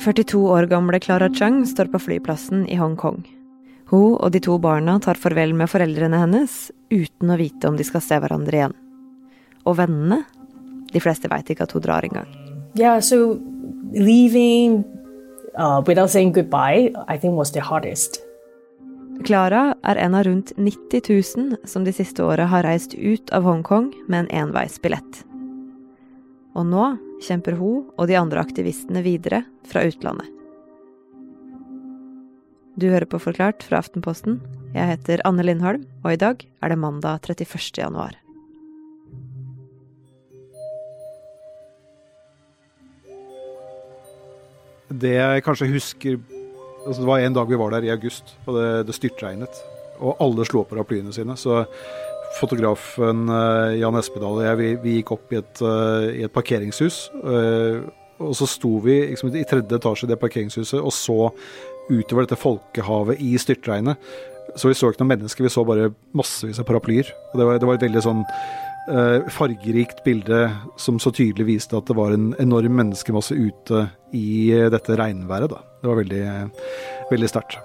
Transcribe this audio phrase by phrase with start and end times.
[0.00, 3.22] 42 år gamle Clara Chung står på flyplassen i Hongkong.
[3.92, 7.84] Hun og de to barna tar farvel med foreldrene hennes uten å vite om de
[7.84, 8.76] skal se hverandre igjen.
[9.68, 10.22] Og vennene?
[10.92, 12.28] De fleste veit ikke at hun drar engang.
[12.74, 13.36] Yeah, so
[13.92, 14.84] leaving
[15.58, 18.20] uh, goodbye, I think was the hardest.
[19.24, 23.44] Clara er en av rundt 90 000 som de siste åra har reist ut av
[23.44, 25.31] Hongkong med en enveisbillett.
[26.52, 26.86] Og nå
[27.24, 30.28] kjemper hun og de andre aktivistene videre fra utlandet.
[32.76, 34.38] Du hører på Forklart fra Aftenposten.
[34.72, 37.68] Jeg heter Anne Lindholm, og i dag er det mandag 31.
[37.76, 38.16] januar.
[44.92, 46.18] Det jeg kanskje husker
[46.82, 49.60] altså Det var en dag vi var der i august, og det, det styrtregnet.
[50.02, 51.36] Og alle slo opp paraplyene sine.
[51.38, 51.60] Så
[52.38, 56.32] fotografen uh, Jan Espedal og jeg, vi, vi gikk opp i et, uh, i et
[56.32, 57.04] parkeringshus.
[57.22, 57.84] Uh,
[58.22, 61.32] og så sto vi liksom, i tredje etasje i det parkeringshuset og så
[61.90, 63.98] utover dette folkehavet i styrtregnet.
[64.58, 67.10] Så vi så ikke noen mennesker, vi så bare massevis av paraplyer.
[67.32, 68.22] Og det var, det var et veldig sånn
[69.30, 70.40] fargerikt bilde
[70.74, 73.84] som så tydelig viste at det var en enorm menneskemasse ute
[74.18, 75.54] i dette regnværet.
[75.54, 75.62] Da.
[75.82, 76.24] Det var veldig,
[77.12, 77.60] veldig sterkt.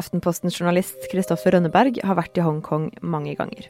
[0.00, 3.68] Aftenpostens journalist Kristoffer Rønneberg har vært i Hongkong mange ganger.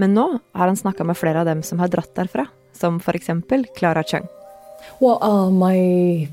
[0.00, 3.30] Men nå har han snakka med flere av dem som har dratt derfra, som f.eks.
[3.76, 4.28] Clara Chung.
[5.00, 5.50] Well, uh,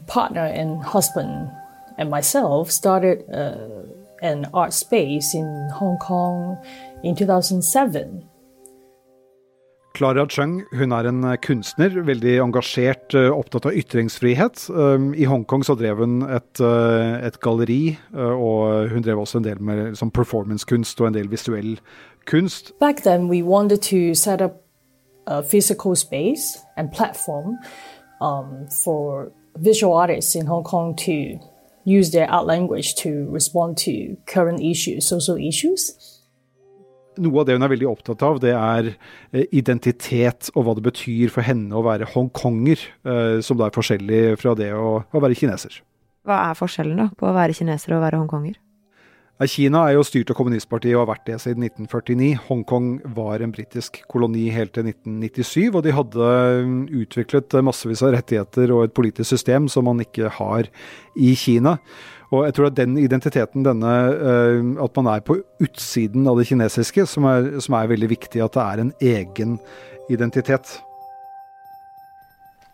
[0.08, 1.50] partner and husband
[1.98, 3.84] and myself started uh,
[4.22, 5.70] an art space in
[7.16, 8.24] 2007.
[9.98, 14.68] Clara Chung hun er en eh, kunstner, veldig engasjert, eh, opptatt av ytringsfrihet.
[14.70, 19.48] Um, I Hongkong så drev hun et, eh, et galleri, og hun drev også en
[19.48, 21.80] del med liksom, performancekunst og en del visuell
[22.30, 22.72] kunst.
[22.80, 24.62] Back then we wanted to set up
[25.26, 27.58] a physical space and platform
[28.22, 31.40] um, for visual artists in Hong Kong to
[31.86, 36.17] use their art language to respond to current issues, social issues
[37.24, 40.86] noe av det hun er veldig opptatt av, det er eh, identitet og hva det
[40.88, 45.24] betyr for henne å være hongkonger, eh, som da er forskjellig fra det å, å
[45.24, 45.82] være kineser.
[46.28, 48.58] Hva er forskjellen da på å være kineser og å være hongkonger?
[49.46, 52.40] Kina er jo styrt av kommunistpartiet og har vært det siden 1949.
[52.48, 56.30] Hongkong var en britisk koloni helt til 1997, og de hadde
[56.66, 60.72] mm, utviklet massevis av rettigheter og et politisk system som man ikke har
[61.14, 61.76] i Kina.
[62.34, 66.50] Og jeg tror at den identiteten, denne uh, at man er på utsiden av det
[66.50, 68.42] kinesiske, som er, som er veldig viktig.
[68.44, 69.56] At det er en egen
[70.10, 70.80] identitet.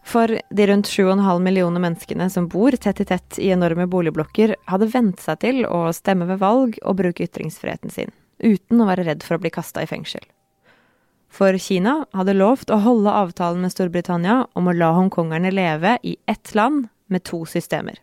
[0.03, 4.91] For de rundt 7,5 millioner menneskene som bor tett i tett i enorme boligblokker, hadde
[4.91, 8.11] vent seg til å stemme ved valg og bruke ytringsfriheten sin,
[8.43, 10.25] uten å være redd for å bli kasta i fengsel.
[11.33, 16.17] For Kina hadde lovt å holde avtalen med Storbritannia om å la hongkongerne leve i
[16.29, 17.97] ett land med to systemer.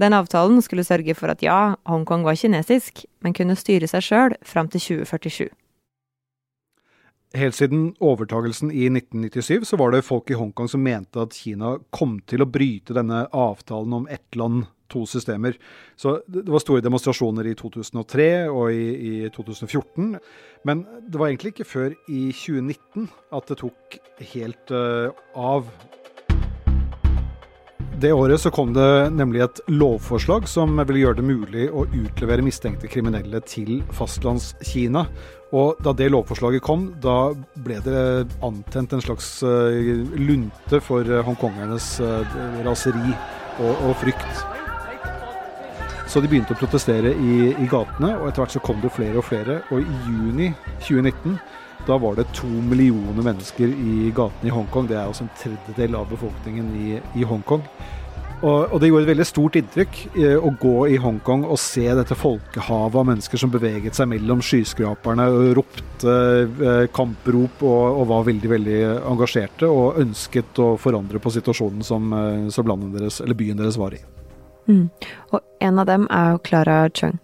[0.00, 4.34] Den avtalen skulle sørge for at ja, Hongkong var kinesisk, men kunne styre seg sjøl
[4.44, 5.46] fram til 2047.
[7.36, 11.74] Helt siden overtagelsen i 1997 så var det folk i Hongkong som mente at Kina
[11.94, 15.56] kom til å bryte denne avtalen om ett land, to systemer.
[15.98, 18.84] Så det var store demonstrasjoner i 2003 og i,
[19.26, 20.14] i 2014.
[20.68, 23.98] Men det var egentlig ikke før i 2019 at det tok
[24.32, 25.66] helt uh, av.
[27.96, 32.44] Det året så kom det nemlig et lovforslag som ville gjøre det mulig å utlevere
[32.44, 35.06] mistenkte kriminelle til fastlandskina.
[35.56, 37.30] Og da det lovforslaget kom, da
[37.64, 38.02] ble det
[38.44, 42.36] antent en slags eh, lunte for hongkongernes eh,
[42.66, 43.14] raseri
[43.62, 44.44] og, og frykt.
[46.06, 49.22] Så de begynte å protestere i, i, gatene, og etter hvert så kom det flere
[49.22, 49.62] og flere.
[49.72, 50.52] Og i juni
[50.84, 51.38] 2019
[51.86, 54.88] da var det to millioner mennesker i gatene i Hongkong.
[54.90, 57.62] Det er altså en tredjedel av befolkningen i, i Hongkong.
[58.42, 61.86] Og, og, det gjorde et veldig stort inntrykk eh, å gå i Hongkong og se
[61.96, 68.04] dette folkehavet av mennesker som beveget seg mellom skyskraperne og ropte eh, kamprop og, og,
[68.12, 72.12] var veldig veldig engasjerte og ønsket å forandre på situasjonen som,
[72.52, 74.02] som landet deres, byen deres var i.
[74.68, 74.90] Mm.
[75.32, 77.16] Og en av dem er jo Clara Chung.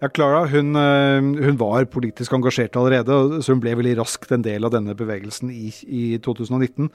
[0.00, 4.40] Ja, Clara hun, eh, hun, var politisk engasjert allerede, så hun ble veldig raskt en
[4.40, 6.86] del av denne bevegelsen i, i 2019.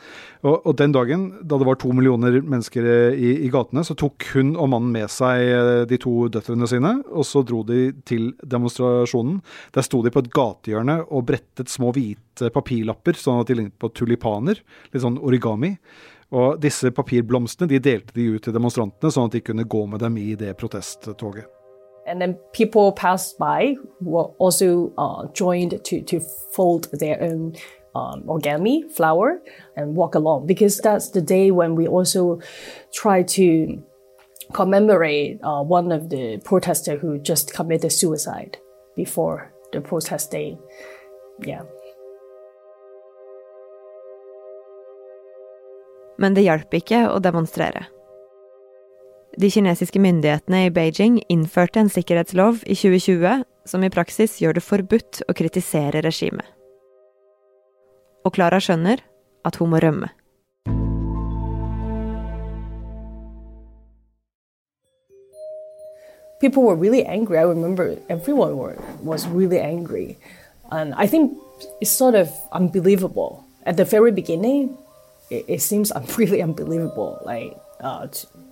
[0.41, 3.93] Og, og, den dagen, da det var to millioner mennesker eh, i, i, gatene, så
[3.93, 7.91] tok hun og mannen med seg eh, de to døtrene sine, og så dro de
[8.09, 9.37] til demonstrasjonen.
[9.77, 13.77] Der sto de på et gatehjørne og brettet små hvite papirlapper, sånn at de lignet
[13.77, 14.63] på tulipaner.
[14.89, 15.75] Litt sånn origami.
[16.33, 20.01] Og disse papirblomstene de delte de ut til demonstrantene, sånn at de kunne gå med
[20.01, 21.45] dem i det protesttoget.
[22.07, 26.19] And then people passed by who also uh, joined to, to
[26.53, 27.55] fold their own
[27.95, 29.41] um, origami flower
[29.75, 32.41] and walk along because that's the day when we also
[32.93, 33.81] try to
[34.53, 38.57] commemorate uh, one of the protesters who just committed suicide
[38.95, 40.57] before the protest day.
[41.39, 41.63] Yeah.
[46.17, 47.87] Men det hjalp ikke å demonstrere.
[49.35, 54.63] De kinesiske myndighetene i Beijing innførte en sikkerhetslov i 2020 som i praksis gjør det
[54.63, 56.45] forbudt å kritisere regimet.
[58.23, 59.03] Og Klara skjønner
[59.45, 60.07] at hun må rømme.
[66.39, 67.37] People were really angry.
[67.37, 70.17] I remember everyone were, was really angry.
[70.71, 71.35] And I think
[71.81, 73.43] it's sort of unbelievable.
[73.65, 74.77] At the very beginning,
[75.29, 77.19] it, it seems really unbelievable.
[77.25, 78.07] Like, uh,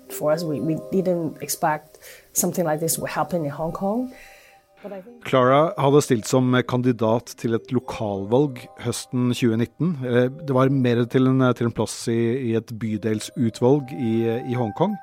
[0.09, 1.99] for us, we, we didn't expect
[2.33, 4.13] something like this would happen in Hong Kong.
[5.23, 9.93] Clara hadde stilt som kandidat til et lokalvalg høsten 2019.
[10.43, 14.13] Det var mer til en, til en plass i, i, et bydelsutvalg i,
[14.51, 14.97] i Hongkong.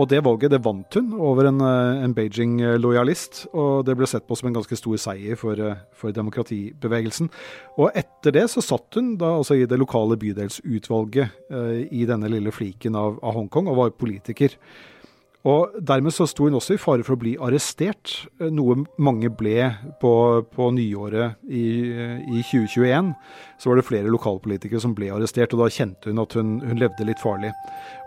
[0.00, 4.38] Og det valget det vant hun over en, en Beijing-lojalist, og det ble sett på
[4.38, 5.58] som en ganske stor seier for,
[5.92, 7.28] for, demokratibevegelsen.
[7.76, 12.30] Og etter det så satt hun da altså i det lokale bydelsutvalget eh, i denne
[12.32, 14.56] lille fliken av, av Hongkong, og var politiker.
[15.48, 19.30] Og Dermed så sto hun også i fare for å bli arrestert, eh, noe mange
[19.34, 19.72] ble
[20.02, 20.12] på,
[20.54, 23.10] på nyåret i, i, 2021.
[23.58, 26.78] Så var det flere lokalpolitikere som ble arrestert, og da kjente hun at hun, hun,
[26.78, 27.50] levde litt farlig.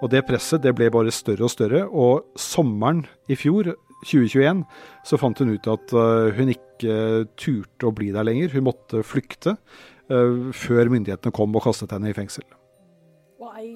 [0.01, 3.73] Og Det presset det ble bare større og større, og sommeren i fjor,
[4.05, 4.61] 2021,
[5.07, 8.51] så fant hun ut at uh, hun ikke turte å bli der lenger.
[8.53, 9.55] Hun måtte flykte
[10.05, 12.45] før myndighetene kom og kastet henne i fengsel.
[13.57, 13.71] I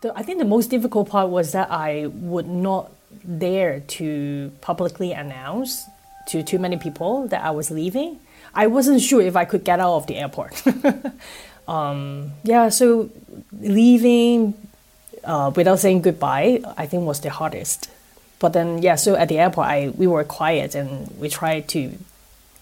[0.00, 2.90] The, I think the most difficult part was that I would not
[3.38, 5.84] dare to publicly announce
[6.28, 8.18] to too many people that I was leaving.
[8.54, 10.62] I wasn't sure if I could get out of the airport.
[11.68, 13.10] um, yeah, so
[13.52, 14.54] leaving
[15.24, 17.90] uh, without saying goodbye, I think was the hardest.
[18.38, 21.92] But then, yeah, so at the airport, I we were quiet and we tried to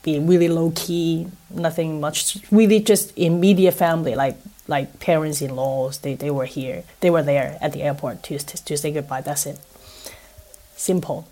[0.03, 4.37] be really low key, nothing much, really just immediate family, like
[4.69, 6.85] like parents-in-laws, they, they were here.
[7.01, 9.23] They were there at the airport to, to, to say goodbye.
[9.23, 9.59] That's it.
[10.77, 11.25] Simple.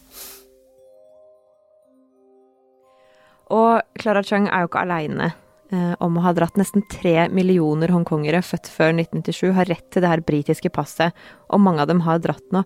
[3.55, 5.29] Og Clara Chung er jo ikke aleine
[5.71, 10.03] eh, om å ha dratt nesten tre millioner hongkongere født før 1997, har rett til
[10.03, 11.15] det her britiske passet,
[11.47, 12.65] og mange av dem har dratt nå.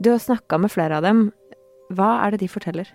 [0.00, 1.30] Du har snakka med flere av dem.
[1.96, 2.90] Hva er det de forteller?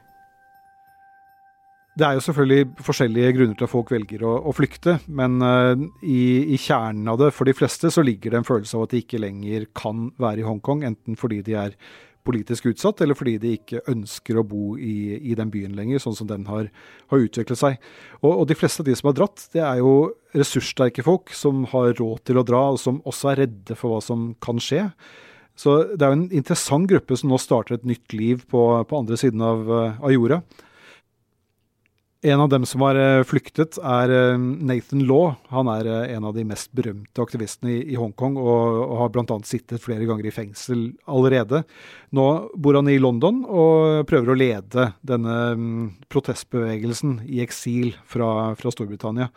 [1.95, 5.79] Det er jo selvfølgelig forskjellige grunner til at folk velger å, å flykte, men uh,
[6.03, 8.91] i, i, kjernen av det for de fleste så ligger det en følelse av at
[8.91, 11.77] de ikke lenger kan være i Hongkong, enten fordi de er
[12.25, 16.17] politisk utsatt, eller fordi de ikke ønsker å bo i, i den byen lenger, sånn
[16.17, 16.67] som den har,
[17.13, 17.77] har utviklet seg.
[18.23, 19.95] Og, og, de fleste av de som har dratt, det er jo
[20.35, 24.03] ressurssterke folk som har råd til å dra, og som også er redde for hva
[24.03, 24.89] som kan skje.
[25.55, 28.99] Så det er jo en interessant gruppe som nå starter et nytt liv på, på
[28.99, 29.69] andre siden av,
[30.01, 30.41] av jorda.
[32.25, 35.35] En av dem som har eh, flyktet, er eh, Nathan Law.
[35.53, 39.37] Han er eh, en av de mest berømte aktivistene i, Hongkong, og, og har bl.a.
[39.45, 41.61] sittet flere ganger i fengsel allerede.
[42.17, 42.25] Nå
[42.57, 45.69] bor han i London og prøver å lede denne um,
[46.09, 49.29] protestbevegelsen i eksil fra, fra, Storbritannia.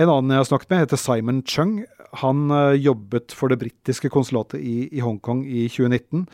[0.00, 1.82] En annen jeg har snakket med, heter Simon Chung.
[2.24, 2.46] Han
[2.78, 6.28] jobbet for det britiske konsulatet i, i Hongkong i 2019.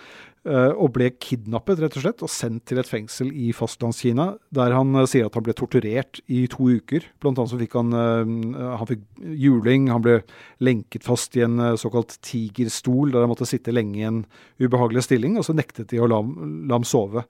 [0.49, 4.73] Eh, og ble kidnappet rett og slett, og sendt til et fengsel i fastlandskina, der
[4.73, 7.05] han uh, sier at han ble torturert i to uker.
[7.21, 10.23] Blant annet så fikk han, uh, han fikk juling, han ble
[10.65, 14.25] lenket fast i en såkalt tigerstol, der han måtte sitte lenge i en
[14.63, 17.29] ubehagelig stilling, og så nektet de å la, la ham sove.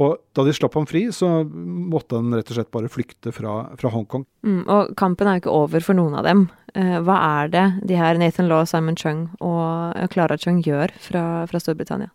[0.00, 3.66] Og da de slapp ham fri, så måtte han rett og slett bare flykte fra,
[3.76, 4.24] fra Hongkong.
[4.48, 6.48] Mm, og kampen er jo ikke over for noen av dem.
[6.76, 11.60] hva er det de her Nathan Law, Simon Chung og Clara Chung gjør fra, fra
[11.60, 12.12] Storbritannia?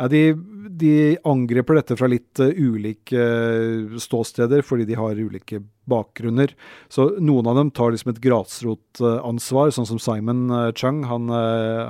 [0.00, 0.32] Ja, de,
[0.80, 5.58] de, angriper dette fra litt uh, ulike uh, ståsteder, fordi de har ulike
[5.90, 6.54] bakgrunner.
[6.88, 10.46] Så noen av dem tar liksom et grasrotansvar, sånn som Simon
[10.78, 11.02] Chung.
[11.10, 11.26] Han,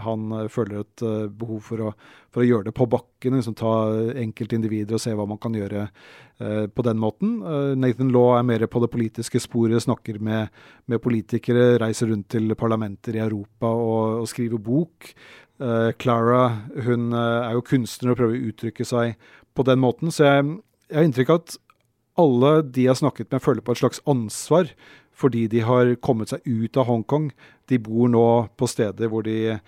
[0.03, 1.05] han føler et
[1.37, 1.91] behov for å,
[2.33, 3.75] for å, gjøre det på bakken, liksom ta
[4.23, 5.85] enkeltindivider og se hva man kan gjøre
[6.73, 7.37] på den måten.
[7.77, 10.49] Nathan Law er mer på det politiske sporet, snakker med,
[10.89, 15.13] med politikere, reiser rundt til parlamenter i Europa og, og skriver bok.
[15.61, 16.47] Uh, Clara
[16.87, 19.19] hun uh, er jo kunstner og prøver å uttrykke seg
[19.53, 20.13] på den måten.
[20.15, 20.47] Så jeg,
[20.89, 21.57] jeg har inntrykk av at
[22.21, 24.73] alle de jeg har snakket med, føler på et slags ansvar
[25.21, 27.29] fordi de har kommet seg ut av Hongkong.
[27.69, 28.25] De bor nå
[28.57, 29.59] på steder hvor de,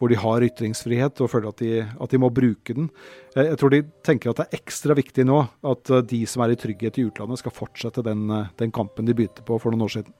[0.00, 2.88] hvor de har ytringsfrihet og føler at de, at de må bruke den.
[3.36, 6.54] Jeg, jeg, tror de tenker at det er ekstra viktig nå at de som er
[6.54, 8.24] i trygghet i utlandet, skal fortsette den,
[8.56, 10.16] den kampen de begynte på for noen år siden.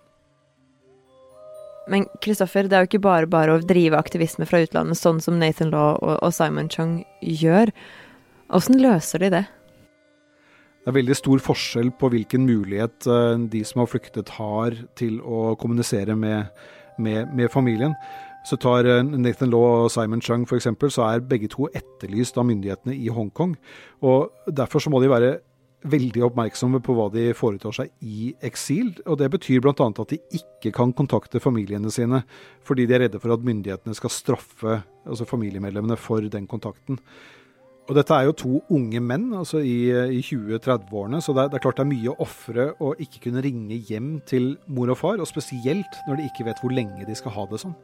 [1.91, 5.41] Men Kristoffer, det er jo ikke bare bare å drive aktivisme fra utlandet, sånn som
[5.41, 7.73] Nathan Law og Simon Chung gjør.
[8.55, 9.43] Åssen løser de det?
[10.83, 15.21] Det er veldig stor forskjell på hvilken mulighet eh, de som har flyktet har til
[15.23, 16.51] å kommunisere med,
[16.99, 17.95] med, med familien.
[18.47, 22.49] Så tar eh, Nathan Law og Simon Chung f.eks., så er begge to etterlyst av
[22.51, 23.55] myndighetene i Hongkong.
[24.03, 25.37] Og Derfor så må de være
[25.89, 28.95] veldig oppmerksomme på hva de foretar seg i eksil.
[29.07, 29.75] og Det betyr bl.a.
[29.75, 32.23] at de ikke kan kontakte familiene sine,
[32.67, 37.01] fordi de er redde for at myndighetene skal straffe altså familiemedlemmene for den kontakten.
[37.91, 41.59] Og dette er jo to unge menn altså i, i 20-30-årene, så det er, det
[41.59, 45.01] er, klart det er mye å ofre å ikke kunne ringe hjem til mor og
[45.01, 47.75] far, og spesielt når de ikke vet hvor lenge de skal ha det sånn.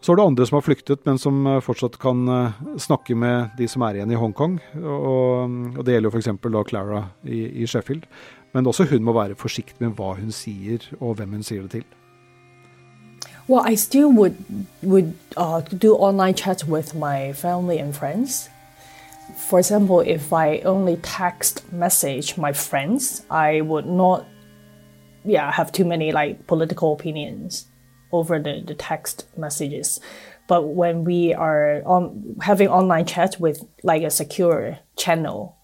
[0.00, 3.56] Så er det andre som har flyktet, men som eh, fortsatt kan eh, snakke med
[3.58, 4.58] de som er igjen i Hongkong.
[4.78, 6.68] Og, og det gjelder jo f.eks.
[6.70, 8.06] Clara i, i, Sheffield.
[8.54, 11.80] Men også hun må være forsiktig med hva hun sier, og hvem hun sier det
[11.80, 11.88] til.
[13.48, 14.36] Well, I still would
[14.82, 18.50] would uh, do online chat with my family and friends.
[19.36, 24.26] For example, if I only text message my friends, I would not,
[25.24, 27.67] yeah, have too many like political opinions.
[28.12, 30.00] Over the, the text messages.
[30.48, 35.56] But when we are on, having online chat with like a secure channel,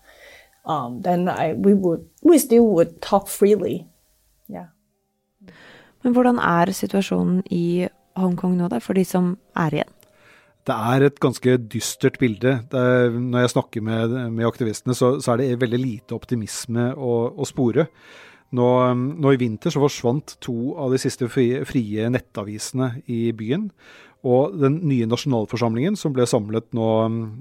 [0.66, 3.86] um, then I, we would we still would talk freely.
[4.48, 4.68] Yeah.
[6.04, 9.94] Men hvordan er situasjonen i Hongkong nå, da, for de som er igjen?
[10.64, 12.52] Det er et ganske dystert bilde.
[12.72, 17.16] Er, når jeg snakker med, med aktivistene, så, så, er det veldig lite optimisme å,
[17.36, 17.88] å spore.
[18.54, 23.70] Nå, nå, i vinter så forsvant to av de siste frie, nettavisene i byen.
[24.25, 26.87] Og den nye nasjonalforsamlingen som ble samlet nå,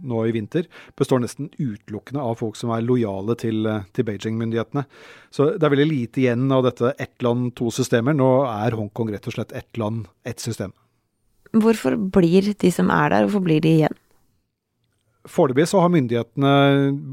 [0.04, 0.68] nå, i vinter,
[1.00, 4.84] består nesten utelukkende av folk som er lojale til, til Beijing-myndighetene.
[5.32, 8.18] Så det er veldig lite igjen av dette ett land, to systemer.
[8.18, 10.76] Nå er Hongkong rett og slett ett land, ett system.
[11.54, 14.00] Hvorfor blir de som er der, hvorfor blir de igjen?
[15.24, 16.54] Foreløpig så har myndighetene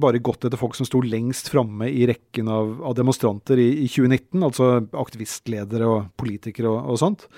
[0.03, 3.87] bare gått etter folk som sto lengst framme i rekken av, av demonstranter i, i,
[3.87, 7.29] 2019, altså aktivistledere og politikere og, og sånt.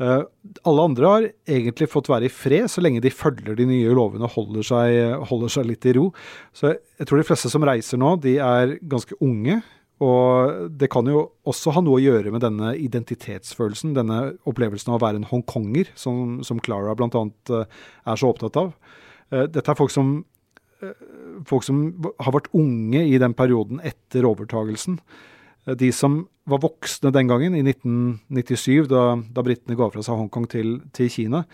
[0.00, 0.22] Uh,
[0.70, 4.24] alle andre har egentlig fått være i fred så lenge de følger de nye lovene
[4.30, 6.06] og holder seg, holder seg litt i ro.
[6.56, 9.58] Så jeg tror de fleste som reiser nå, de er ganske unge.
[10.00, 14.96] Og det kan jo også ha noe å gjøre med denne identitetsfølelsen, denne opplevelsen av
[14.96, 17.26] å være en hongkonger, som, som Clara bl.a.
[17.52, 18.72] Eh, er så opptatt av.
[19.30, 20.24] Eh, dette er folk som,
[20.82, 20.94] eh,
[21.46, 21.82] folk som
[22.18, 24.98] har vært unge i den perioden etter overtagelsen.
[25.66, 30.16] Eh, de som var voksne den gangen, i 1997, da, da britene ga fra seg
[30.16, 31.44] Hongkong til, til Kina,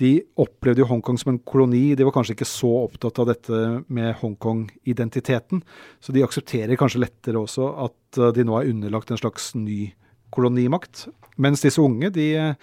[0.00, 1.94] de opplevde jo Hongkong som en koloni.
[1.94, 5.62] De var kanskje ikke så opptatt av dette med Hongkong-identiteten.
[6.00, 9.92] Så de aksepterer kanskje lettere også at de nå er underlagt en slags ny
[10.32, 11.06] kolonimakt.
[11.36, 12.56] Mens disse unge, de,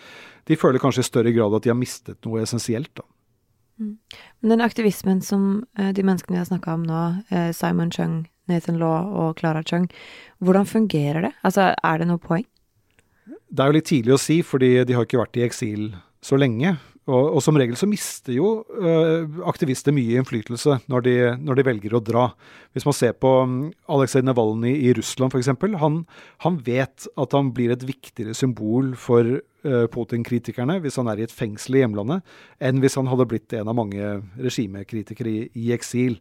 [0.49, 2.89] de føler kanskje i større grad at de har mistet noe essensielt.
[2.97, 3.05] da.
[3.77, 3.93] Mm.
[4.41, 8.25] Men den aktivismen som uh, de menneskene vi har snakka om nå, uh, Simon Chung,
[8.47, 9.89] Nathan Law og Clara Chung,
[10.39, 11.33] hvordan fungerer det?
[11.43, 12.45] Altså, er det noe poeng?
[13.47, 15.89] Det er jo litt tidlig å si, fordi de har ikke vært i eksil
[16.23, 16.75] så lenge.
[17.07, 21.65] Og, og, som regel så mister jo uh, aktivister mye innflytelse når de, når de,
[21.69, 22.25] velger å dra.
[22.75, 23.53] Hvis man ser på um,
[23.95, 25.53] Aleksej Navalnyj i Russland f.eks.
[25.79, 26.01] Han,
[26.43, 31.27] han vet at han blir et viktigere symbol for uh, Putin-kritikerne hvis han er i
[31.29, 32.27] et fengsel i hjemlandet,
[32.59, 36.19] enn hvis han hadde blitt en av mange regimekritikere i, i eksil.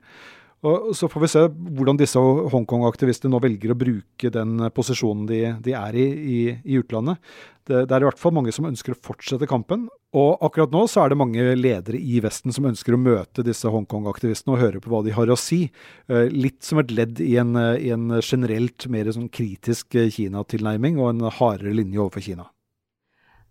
[0.64, 1.42] Og Så får vi se
[1.76, 6.78] hvordan disse Hongkong-aktivistene nå velger å bruke den posisjonen de, de er i, i, i
[6.80, 7.20] utlandet.
[7.66, 9.84] Det, det, er i hvert fall mange som ønsker å fortsette kampen.
[10.16, 13.68] Og akkurat nå så er det mange ledere i Vesten som ønsker å møte disse
[13.70, 15.66] Hongkong-aktivistene og høre på hva de har å si.
[16.08, 21.12] Eh, litt som et ledd i en, i en generelt mer sånn kritisk Kina-tilnærming og
[21.12, 22.48] en hardere linje overfor Kina.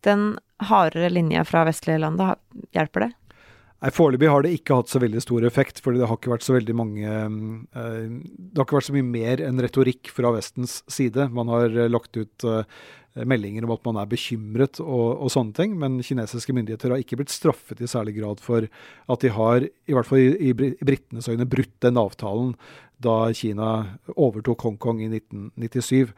[0.06, 2.22] Den hardere linja fra vestlige land,
[2.76, 3.14] hjelper det?
[3.86, 6.46] Nei, Foreløpig har det ikke hatt så veldig stor effekt, fordi det har ikke vært
[6.48, 10.80] så veldig mange eh, Det har ikke vært så mye mer enn retorikk fra Vestens
[10.89, 11.27] side.
[11.30, 12.65] Man har eh, lagt ut eh,
[13.30, 17.20] meldinger om at man er bekymret og, og, sånne ting, men kinesiske myndigheter har ikke
[17.22, 21.30] blitt straffet i særlig grad for at de har, i hvert fall i, i britenes
[21.30, 22.56] øyne, brutt den avtalen
[23.06, 23.72] da Kina
[24.18, 26.15] overtok Hongkong i 1997.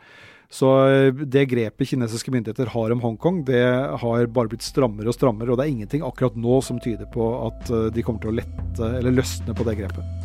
[0.49, 3.63] Så eh, det grepet kinesiske myndigheter har om Hongkong, det
[4.01, 5.51] har bare blitt strammere og strammere.
[5.51, 8.39] Og det er ingenting akkurat nå som tyder på at eh, de kommer til å
[8.39, 10.15] lette eller løsne på det grepet.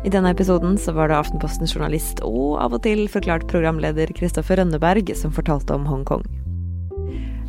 [0.00, 4.56] I denne episoden så var det Aftenpostens journalist og av og til forklart programleder Kristoffer
[4.58, 6.24] Rønneberg som fortalte om Hongkong.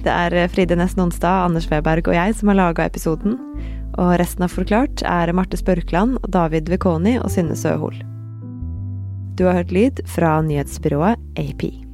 [0.03, 3.39] Det er Fride Nesten Onsdag, Anders Weberg og jeg som har laga episoden.
[4.00, 7.98] Og resten av Forklart er Marte Spørkland, David Vekoni og Synne Søhol.
[9.36, 11.90] Du har hørt lyd fra nyhetsbyrået AP.